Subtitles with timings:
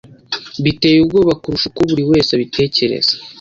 [0.63, 3.13] biteye ubwoba kurusha uko buri wese abitekereza.